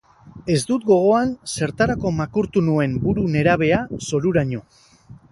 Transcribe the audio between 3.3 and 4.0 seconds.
nerabea